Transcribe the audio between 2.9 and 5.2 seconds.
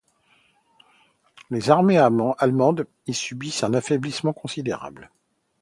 y subissent un affaiblissement considérable.